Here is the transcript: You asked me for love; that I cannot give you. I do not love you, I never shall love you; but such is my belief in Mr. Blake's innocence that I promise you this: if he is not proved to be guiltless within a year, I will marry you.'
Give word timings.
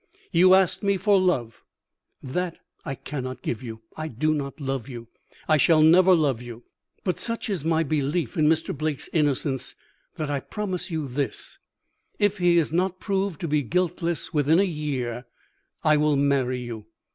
You 0.31 0.55
asked 0.55 0.81
me 0.81 0.97
for 0.97 1.21
love; 1.21 1.63
that 2.23 2.57
I 2.83 2.95
cannot 2.95 3.43
give 3.43 3.61
you. 3.61 3.83
I 3.95 4.07
do 4.07 4.33
not 4.33 4.59
love 4.59 4.89
you, 4.89 5.09
I 5.47 5.57
never 5.57 5.59
shall 5.59 5.83
love 5.83 6.41
you; 6.41 6.63
but 7.03 7.19
such 7.19 7.51
is 7.51 7.63
my 7.63 7.83
belief 7.83 8.35
in 8.35 8.47
Mr. 8.47 8.75
Blake's 8.75 9.09
innocence 9.13 9.75
that 10.15 10.31
I 10.31 10.39
promise 10.39 10.89
you 10.89 11.07
this: 11.07 11.59
if 12.17 12.39
he 12.39 12.57
is 12.57 12.71
not 12.71 12.99
proved 12.99 13.39
to 13.41 13.47
be 13.47 13.61
guiltless 13.61 14.33
within 14.33 14.59
a 14.59 14.63
year, 14.63 15.25
I 15.83 15.97
will 15.97 16.15
marry 16.15 16.57
you.' 16.57 16.87